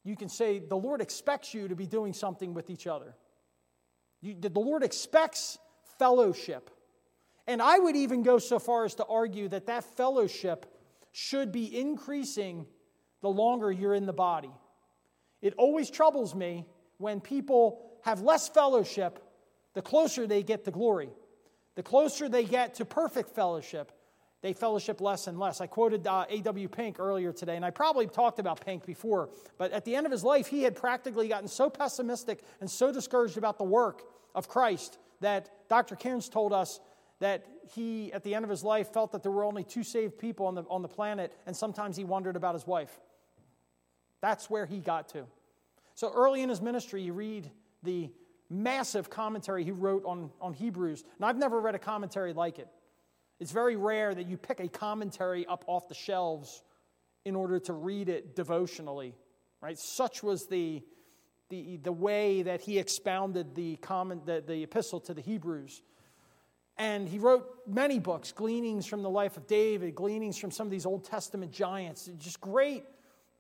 [0.03, 3.15] you can say the Lord expects you to be doing something with each other.
[4.21, 5.57] You, the Lord expects
[5.97, 6.69] fellowship.
[7.47, 10.65] And I would even go so far as to argue that that fellowship
[11.11, 12.65] should be increasing
[13.21, 14.51] the longer you're in the body.
[15.41, 16.65] It always troubles me
[16.97, 19.19] when people have less fellowship
[19.73, 21.09] the closer they get to glory.
[21.75, 23.91] The closer they get to perfect fellowship,
[24.41, 25.62] they fellowship less and less.
[25.62, 26.67] I quoted uh, A.W.
[26.67, 30.12] Pink earlier today, and I probably talked about Pink before, but at the end of
[30.12, 34.47] his life, he had practically gotten so pessimistic and so discouraged about the work of
[34.47, 35.95] Christ that Dr.
[35.95, 36.80] Cairns told us
[37.19, 40.17] that he, at the end of his life, felt that there were only two saved
[40.17, 42.99] people on the, on the planet, and sometimes he wondered about his wife.
[44.21, 45.25] That's where he got to.
[45.93, 47.51] So early in his ministry, you read
[47.84, 48.10] the
[48.49, 51.04] massive commentary he wrote on, on Hebrews.
[51.17, 52.67] And I've never read a commentary like it.
[53.41, 56.62] It's very rare that you pick a commentary up off the shelves
[57.25, 59.15] in order to read it devotionally,
[59.62, 59.80] right?
[59.80, 60.84] Such was the,
[61.49, 65.82] the, the way that he expounded the, comment, the, the epistle to the Hebrews.
[66.77, 70.71] And he wrote many books, gleanings from the life of David, gleanings from some of
[70.71, 72.86] these Old Testament giants, just great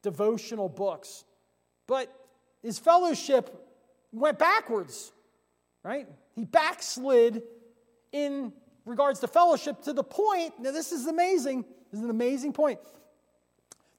[0.01, 1.25] devotional books.
[1.85, 2.11] But
[2.63, 3.69] his fellowship
[4.11, 5.11] went backwards,
[5.83, 6.07] right?
[6.33, 7.43] He backslid
[8.11, 8.51] in
[8.85, 12.79] regards to fellowship to the point, now this is amazing, this is an amazing point,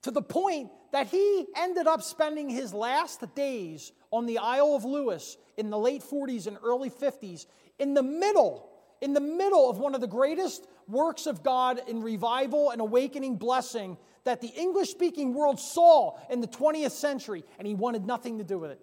[0.03, 4.85] to the point that he ended up spending his last days on the Isle of
[4.85, 7.47] Lewis in the late 40s and early 50s
[7.79, 8.69] in the middle,
[9.01, 13.37] in the middle of one of the greatest works of God in revival and awakening
[13.37, 18.39] blessing that the English speaking world saw in the 20th century, and he wanted nothing
[18.39, 18.81] to do with it.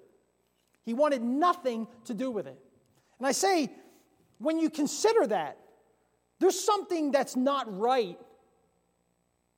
[0.84, 2.60] He wanted nothing to do with it.
[3.20, 3.70] And I say,
[4.40, 5.58] when you consider that,
[6.40, 8.18] there's something that's not right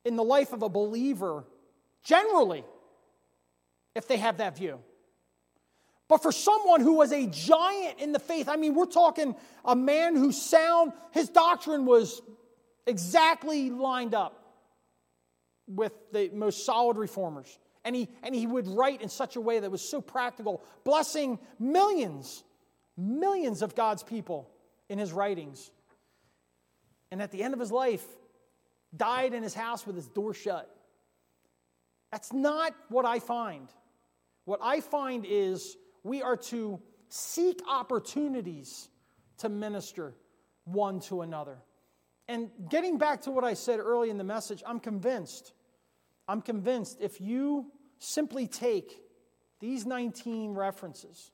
[0.04, 1.44] in the life of a believer
[2.02, 2.64] generally
[3.94, 4.80] if they have that view.
[6.08, 9.74] But for someone who was a giant in the faith, I mean, we're talking a
[9.74, 12.20] man whose sound, his doctrine was
[12.86, 14.38] exactly lined up
[15.66, 17.58] with the most solid reformers.
[17.84, 21.38] And he, and he would write in such a way that was so practical, blessing
[21.58, 22.44] millions,
[22.96, 24.50] millions of God's people
[24.88, 25.70] in his writings.
[27.12, 28.04] And at the end of his life,
[28.96, 30.68] died in his house with his door shut.
[32.10, 33.68] That's not what I find.
[34.44, 38.88] What I find is we are to seek opportunities
[39.38, 40.14] to minister
[40.64, 41.58] one to another.
[42.28, 45.52] And getting back to what I said early in the message, I'm convinced
[46.28, 47.66] I'm convinced if you
[47.98, 49.02] simply take
[49.60, 51.30] these 19 references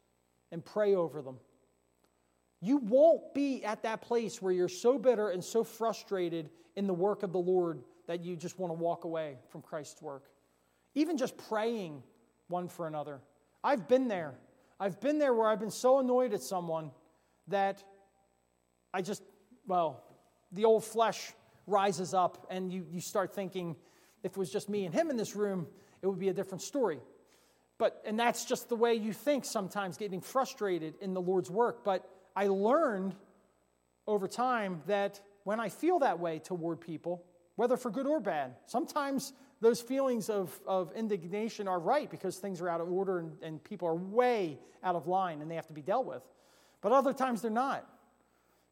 [0.50, 1.38] and pray over them,
[2.60, 6.94] you won't be at that place where you're so bitter and so frustrated in the
[6.94, 10.24] work of the Lord that you just want to walk away from Christ's work.
[10.94, 12.02] Even just praying
[12.48, 13.20] one for another.
[13.62, 14.34] I've been there.
[14.80, 16.90] I've been there where I've been so annoyed at someone
[17.48, 17.82] that
[18.92, 19.22] I just,
[19.66, 20.02] well,
[20.52, 21.32] the old flesh
[21.66, 23.76] rises up and you, you start thinking,
[24.22, 25.66] if it was just me and him in this room,
[26.02, 27.00] it would be a different story.
[27.76, 31.84] But, and that's just the way you think sometimes, getting frustrated in the Lord's work.
[31.84, 33.16] But I learned
[34.06, 37.24] over time that when I feel that way toward people,
[37.56, 42.60] whether for good or bad, sometimes those feelings of, of indignation are right because things
[42.60, 45.66] are out of order and, and people are way out of line and they have
[45.66, 46.22] to be dealt with.
[46.80, 47.84] But other times they're not.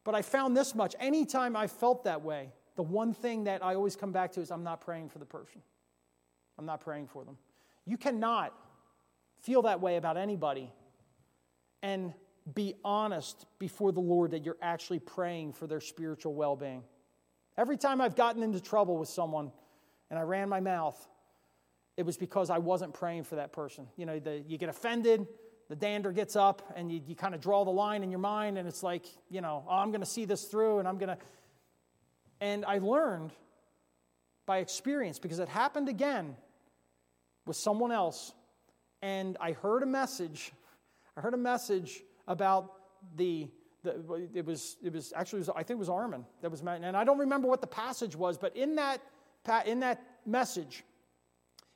[0.05, 3.75] But I found this much anytime I felt that way, the one thing that I
[3.75, 5.61] always come back to is I'm not praying for the person.
[6.57, 7.35] I'm not praying for them.
[7.83, 8.53] You cannot
[9.41, 10.71] feel that way about anybody
[11.83, 12.13] and
[12.53, 16.83] be honest before the Lord that you're actually praying for their spiritual well being.
[17.57, 19.51] Every time I've gotten into trouble with someone
[20.09, 21.07] and I ran my mouth,
[21.97, 23.87] it was because I wasn't praying for that person.
[23.97, 25.27] You know, the, you get offended,
[25.67, 28.57] the dander gets up and you, you kind of draw the line in your mind
[28.57, 31.09] and it's like, you know, oh, I'm going to see this through and I'm going
[31.09, 31.17] to.
[32.39, 33.31] And I learned
[34.45, 36.35] by experience because it happened again
[37.47, 38.31] with someone else.
[39.01, 40.51] And I heard a message.
[41.17, 42.73] I heard a message about
[43.15, 43.49] the,
[43.83, 46.61] the it was it was actually it was, I think it was Armin that was
[46.61, 49.01] and I don't remember what the passage was, but in that
[49.65, 50.83] in that message,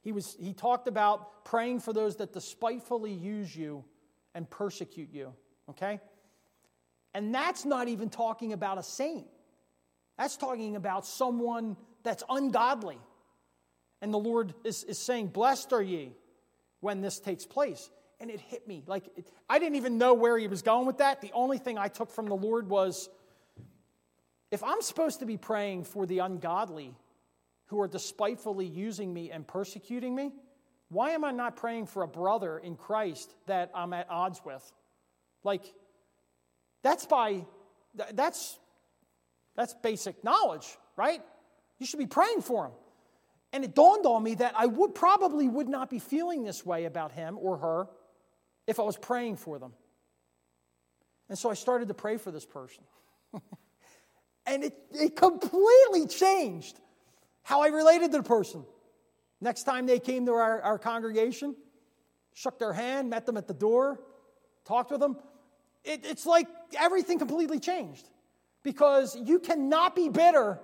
[0.01, 3.83] he, was, he talked about praying for those that despitefully use you
[4.33, 5.33] and persecute you,
[5.69, 5.99] okay?
[7.13, 9.27] And that's not even talking about a saint.
[10.17, 12.99] That's talking about someone that's ungodly.
[14.01, 16.13] And the Lord is, is saying, Blessed are ye
[16.79, 17.89] when this takes place.
[18.21, 18.83] And it hit me.
[18.87, 21.19] Like, it, I didn't even know where he was going with that.
[21.19, 23.09] The only thing I took from the Lord was
[24.51, 26.95] if I'm supposed to be praying for the ungodly,
[27.71, 30.33] who are despitefully using me and persecuting me?
[30.89, 34.61] Why am I not praying for a brother in Christ that I'm at odds with?
[35.45, 35.63] Like,
[36.83, 37.45] that's by,
[38.13, 38.59] that's,
[39.55, 41.21] that's basic knowledge, right?
[41.79, 42.71] You should be praying for him.
[43.53, 46.83] And it dawned on me that I would probably would not be feeling this way
[46.83, 47.87] about him or her
[48.71, 49.73] if I was praying for them.
[51.29, 52.83] And so I started to pray for this person.
[54.45, 56.79] and it, it completely changed
[57.43, 58.65] how I related to the person.
[59.39, 61.55] Next time they came to our, our congregation,
[62.33, 64.01] shook their hand, met them at the door,
[64.65, 65.17] talked with them.
[65.83, 66.47] It, it's like
[66.79, 68.07] everything completely changed
[68.63, 70.59] because you cannot be bitter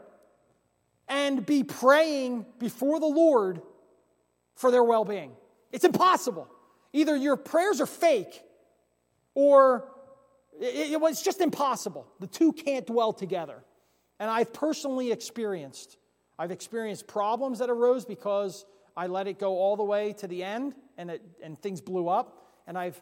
[1.08, 3.62] and be praying before the Lord
[4.56, 5.32] for their well being.
[5.72, 6.48] It's impossible.
[6.98, 8.42] Either your prayers are fake
[9.36, 9.88] or
[10.60, 12.08] it, it's just impossible.
[12.20, 13.64] The two can't dwell together.
[14.20, 15.98] And I've personally experienced
[16.40, 20.44] I've experienced problems that arose because I let it go all the way to the
[20.44, 22.46] end and, it, and things blew up.
[22.68, 23.02] And I've,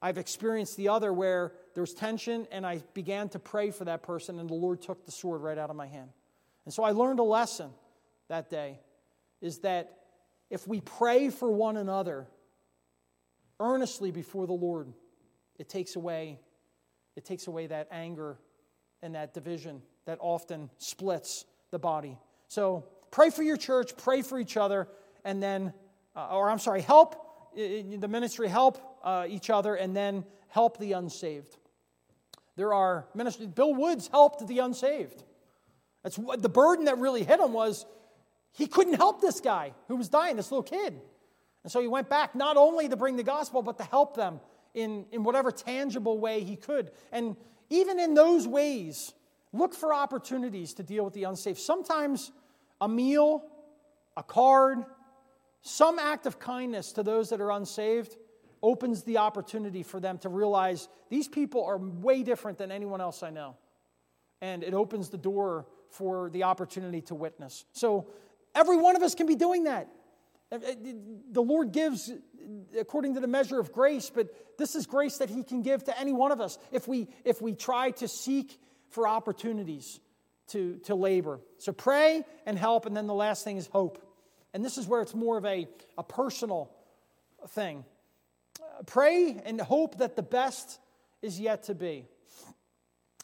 [0.00, 4.02] I've experienced the other where there was tension and I began to pray for that
[4.02, 6.10] person and the Lord took the sword right out of my hand.
[6.64, 7.70] And so I learned a lesson
[8.28, 8.78] that day
[9.40, 9.92] is that
[10.50, 12.28] if we pray for one another
[13.60, 14.92] earnestly before the Lord,
[15.58, 16.38] it takes away
[17.18, 18.38] it takes away that anger
[19.02, 22.16] and that division that often splits the body.
[22.46, 24.86] So pray for your church, pray for each other,
[25.24, 25.72] and then,
[26.14, 30.92] uh, or I'm sorry, help the ministry, help uh, each other, and then help the
[30.92, 31.56] unsaved.
[32.54, 35.24] There are ministries, Bill Woods helped the unsaved.
[36.04, 37.84] That's what the burden that really hit him was
[38.52, 41.00] he couldn't help this guy who was dying, this little kid.
[41.68, 44.40] And so he went back not only to bring the gospel, but to help them
[44.72, 46.90] in, in whatever tangible way he could.
[47.12, 47.36] And
[47.68, 49.12] even in those ways,
[49.52, 51.58] Look for opportunities to deal with the unsafe.
[51.58, 52.32] Sometimes
[52.80, 53.42] a meal,
[54.16, 54.84] a card,
[55.62, 58.16] some act of kindness to those that are unsaved
[58.62, 63.22] opens the opportunity for them to realize these people are way different than anyone else
[63.22, 63.56] I know.
[64.40, 67.64] And it opens the door for the opportunity to witness.
[67.72, 68.08] So
[68.54, 69.88] every one of us can be doing that.
[70.50, 72.10] The Lord gives
[72.78, 75.98] according to the measure of grace, but this is grace that He can give to
[75.98, 78.58] any one of us if we, if we try to seek
[78.90, 80.00] for opportunities
[80.48, 81.40] to, to labor.
[81.58, 84.02] So pray and help, and then the last thing is hope.
[84.54, 86.70] And this is where it's more of a, a personal
[87.48, 87.84] thing.
[88.86, 90.78] Pray and hope that the best
[91.20, 92.06] is yet to be.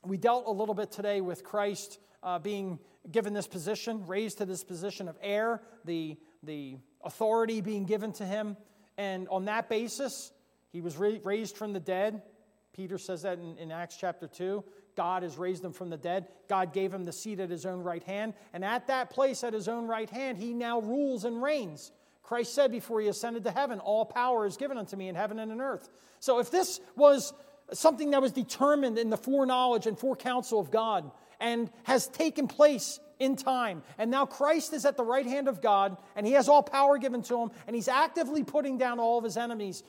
[0.04, 2.78] We dealt a little bit today with Christ uh, being
[3.10, 8.24] given this position, raised to this position of heir, the, the authority being given to
[8.24, 8.56] him.
[8.96, 10.32] And on that basis,
[10.70, 12.22] he was raised from the dead.
[12.72, 14.64] Peter says that in, in Acts chapter 2.
[14.96, 16.28] God has raised him from the dead.
[16.48, 18.34] God gave him the seat at his own right hand.
[18.52, 21.90] And at that place, at his own right hand, he now rules and reigns.
[22.22, 25.38] Christ said before he ascended to heaven, All power is given unto me in heaven
[25.38, 25.90] and in earth.
[26.20, 27.34] So if this was
[27.72, 33.00] something that was determined in the foreknowledge and forecounsel of God and has taken place
[33.18, 36.48] in time, and now Christ is at the right hand of God and he has
[36.48, 39.82] all power given to him and he's actively putting down all of his enemies,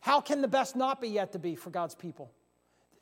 [0.00, 2.32] how can the best not be yet to be for God's people?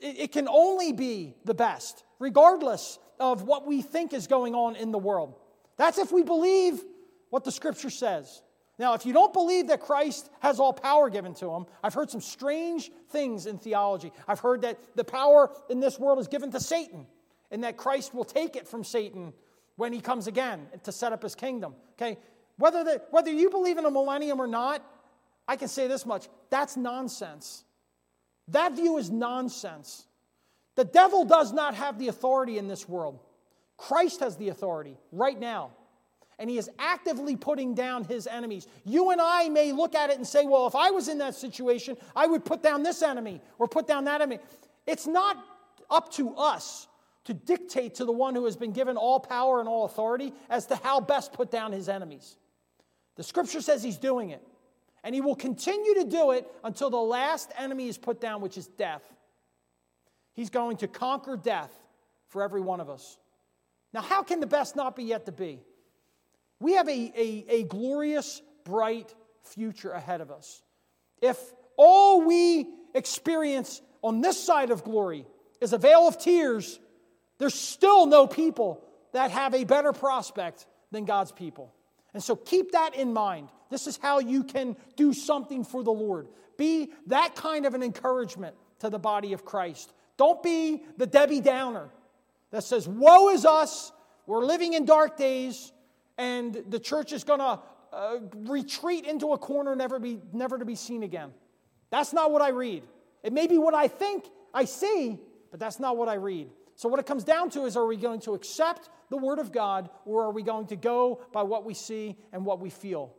[0.00, 4.92] it can only be the best, regardless of what we think is going on in
[4.92, 5.34] the world.
[5.76, 6.82] That's if we believe
[7.28, 8.42] what the scripture says.
[8.78, 12.10] Now, if you don't believe that Christ has all power given to him, I've heard
[12.10, 14.10] some strange things in theology.
[14.26, 17.06] I've heard that the power in this world is given to Satan
[17.50, 19.34] and that Christ will take it from Satan
[19.80, 21.74] when he comes again to set up his kingdom.
[21.94, 22.18] Okay?
[22.58, 24.84] Whether, the, whether you believe in a millennium or not,
[25.48, 27.64] I can say this much that's nonsense.
[28.48, 30.04] That view is nonsense.
[30.76, 33.20] The devil does not have the authority in this world.
[33.78, 35.70] Christ has the authority right now.
[36.38, 38.66] and he is actively putting down his enemies.
[38.84, 41.34] You and I may look at it and say, well, if I was in that
[41.34, 44.40] situation, I would put down this enemy or put down that enemy.
[44.86, 45.36] It's not
[45.90, 46.86] up to us
[47.24, 50.66] to dictate to the one who has been given all power and all authority as
[50.66, 52.36] to how best put down his enemies.
[53.16, 54.42] The scripture says he's doing it,
[55.04, 58.56] and he will continue to do it until the last enemy is put down, which
[58.56, 59.02] is death.
[60.32, 61.72] He's going to conquer death
[62.28, 63.18] for every one of us.
[63.92, 65.60] Now, how can the best not be yet to be?
[66.60, 70.62] We have a, a, a glorious, bright future ahead of us.
[71.20, 71.38] If
[71.76, 75.26] all we experience on this side of glory
[75.60, 76.78] is a vale of tears,
[77.40, 81.74] there's still no people that have a better prospect than God's people.
[82.12, 83.48] And so keep that in mind.
[83.70, 86.28] This is how you can do something for the Lord.
[86.58, 89.90] Be that kind of an encouragement to the body of Christ.
[90.18, 91.88] Don't be the Debbie Downer
[92.50, 93.90] that says, Woe is us,
[94.26, 95.72] we're living in dark days,
[96.18, 97.58] and the church is going to
[97.90, 101.30] uh, retreat into a corner, never, be, never to be seen again.
[101.88, 102.82] That's not what I read.
[103.22, 105.18] It may be what I think I see,
[105.50, 106.50] but that's not what I read.
[106.80, 109.52] So, what it comes down to is are we going to accept the Word of
[109.52, 113.14] God, or are we going to go by what we see and what we feel?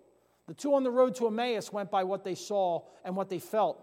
[0.47, 3.37] The two on the road to Emmaus went by what they saw and what they
[3.37, 3.77] felt.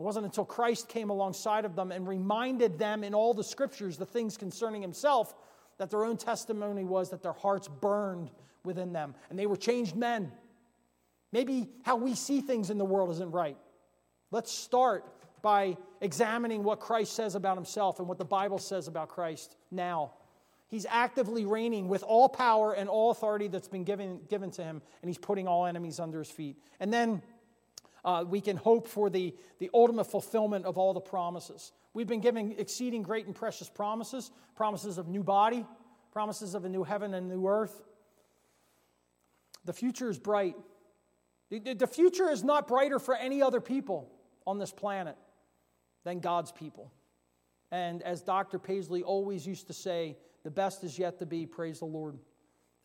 [0.00, 3.98] It wasn't until Christ came alongside of them and reminded them in all the scriptures
[3.98, 5.32] the things concerning himself
[5.78, 8.32] that their own testimony was that their hearts burned
[8.64, 10.32] within them and they were changed men.
[11.30, 13.58] Maybe how we see things in the world isn't right.
[14.32, 15.04] Let's start
[15.40, 20.12] by examining what Christ says about himself and what the Bible says about Christ now.
[20.68, 24.82] He's actively reigning with all power and all authority that's been given, given to him,
[25.00, 26.58] and he's putting all enemies under his feet.
[26.78, 27.22] And then
[28.04, 31.72] uh, we can hope for the, the ultimate fulfillment of all the promises.
[31.94, 35.66] We've been given exceeding great and precious promises promises of new body,
[36.12, 37.82] promises of a new heaven and new earth.
[39.64, 40.54] The future is bright.
[41.50, 44.12] The future is not brighter for any other people
[44.46, 45.16] on this planet
[46.04, 46.92] than God's people.
[47.70, 48.58] And as Dr.
[48.58, 52.18] Paisley always used to say, the best is yet to be, praise the Lord.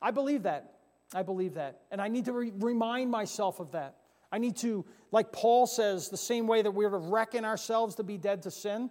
[0.01, 0.79] I believe that.
[1.13, 1.81] I believe that.
[1.91, 3.97] And I need to re- remind myself of that.
[4.31, 8.03] I need to, like Paul says, the same way that we're to reckon ourselves to
[8.03, 8.89] be dead to sin.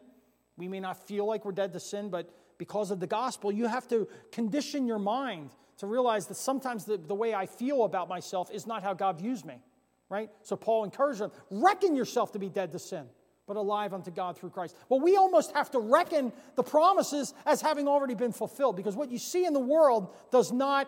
[0.56, 3.66] We may not feel like we're dead to sin, but because of the gospel, you
[3.66, 8.08] have to condition your mind to realize that sometimes the, the way I feel about
[8.08, 9.62] myself is not how God views me,
[10.08, 10.28] right?
[10.42, 13.06] So Paul encouraged them reckon yourself to be dead to sin,
[13.48, 14.76] but alive unto God through Christ.
[14.88, 19.10] Well, we almost have to reckon the promises as having already been fulfilled because what
[19.10, 20.86] you see in the world does not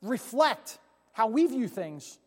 [0.00, 0.78] reflect
[1.12, 2.18] how we view things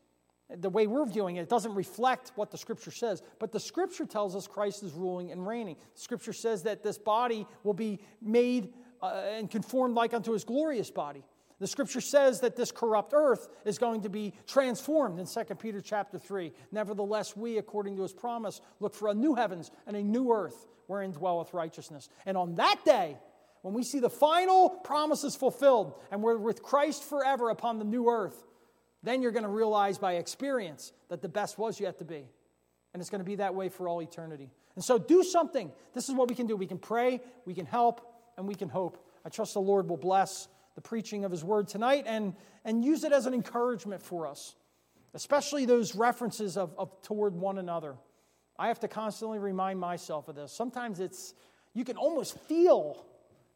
[0.60, 3.22] the way we're viewing it, it doesn't reflect what the scripture says.
[3.40, 5.78] But the scripture tells us Christ is ruling and reigning.
[5.96, 10.44] The scripture says that this body will be made uh, and conformed like unto his
[10.44, 11.24] glorious body.
[11.62, 15.80] The scripture says that this corrupt earth is going to be transformed in 2 Peter
[15.80, 16.52] chapter 3.
[16.72, 20.66] Nevertheless, we, according to his promise, look for a new heavens and a new earth
[20.88, 22.10] wherein dwelleth righteousness.
[22.26, 23.16] And on that day,
[23.62, 28.10] when we see the final promises fulfilled and we're with Christ forever upon the new
[28.10, 28.44] earth,
[29.04, 32.26] then you're going to realize by experience that the best was yet to be.
[32.96, 34.50] And it's going to be that way for all eternity.
[34.74, 35.72] And so do something.
[35.94, 36.56] This is what we can do.
[36.56, 38.02] We can pray, we can help,
[38.36, 38.98] and we can hope.
[39.24, 43.04] I trust the Lord will bless the preaching of his word tonight and, and use
[43.04, 44.56] it as an encouragement for us,
[45.14, 47.96] especially those references of, of toward one another.
[48.58, 50.52] I have to constantly remind myself of this.
[50.52, 51.34] Sometimes it's,
[51.74, 53.06] you can almost feel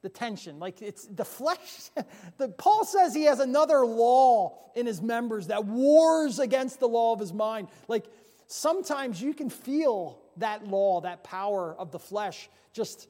[0.01, 0.59] the tension.
[0.59, 1.89] Like it's the flesh.
[2.37, 7.13] the, Paul says he has another law in his members that wars against the law
[7.13, 7.69] of his mind.
[7.87, 8.05] Like
[8.47, 13.07] sometimes you can feel that law, that power of the flesh just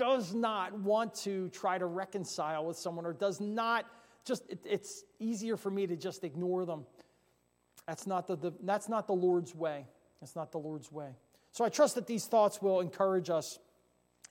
[0.00, 3.84] does not want to try to reconcile with someone or does not
[4.24, 6.86] just, it, it's easier for me to just ignore them.
[7.86, 9.84] That's not the, the, that's not the Lord's way.
[10.22, 11.10] That's not the Lord's way.
[11.52, 13.58] So I trust that these thoughts will encourage us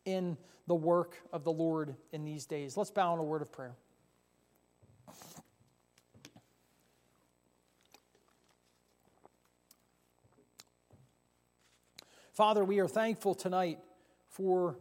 [0.05, 2.75] in the work of the Lord in these days.
[2.75, 3.75] Let's bow in a word of prayer.
[12.33, 13.77] Father, we are thankful tonight
[14.29, 14.77] for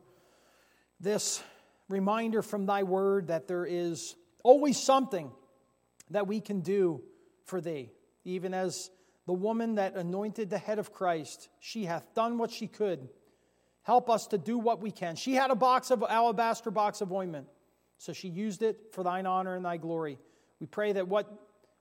[1.00, 1.42] this
[1.88, 5.30] reminder from thy word that there is always something
[6.10, 7.02] that we can do
[7.44, 7.90] for thee.
[8.24, 8.90] Even as
[9.26, 13.08] the woman that anointed the head of Christ, she hath done what she could
[13.88, 15.16] Help us to do what we can.
[15.16, 17.46] She had a box of alabaster box of ointment,
[17.96, 20.18] so she used it for thine honor and thy glory.
[20.60, 21.26] We pray that what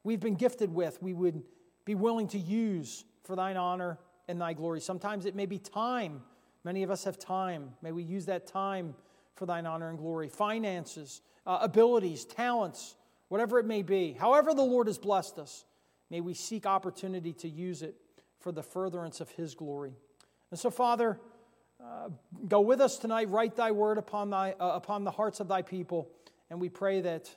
[0.05, 1.43] we've been gifted with, we would
[1.84, 3.99] be willing to use for thine honor
[4.30, 4.80] and thy glory.
[4.80, 6.22] Sometimes it may be time.
[6.63, 7.74] Many of us have time.
[7.82, 8.95] May we use that time
[9.38, 10.29] for thine honor and glory.
[10.29, 12.95] Finances, uh, abilities, talents,
[13.29, 15.65] whatever it may be, however the Lord has blessed us,
[16.09, 17.95] may we seek opportunity to use it
[18.39, 19.93] for the furtherance of His glory.
[20.51, 21.19] And so, Father,
[21.79, 22.09] uh,
[22.47, 23.29] go with us tonight.
[23.29, 26.09] Write thy word upon, thy, uh, upon the hearts of thy people.
[26.49, 27.29] And we pray that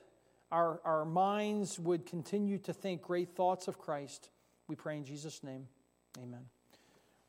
[0.51, 4.31] our, our minds would continue to think great thoughts of Christ.
[4.67, 5.67] We pray in Jesus' name.
[6.19, 6.45] Amen.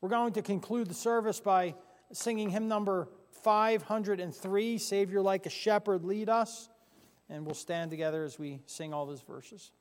[0.00, 1.74] We're going to conclude the service by
[2.12, 6.68] singing hymn number 503 Savior like a shepherd, lead us.
[7.28, 9.72] And we'll stand together as we sing all those verses.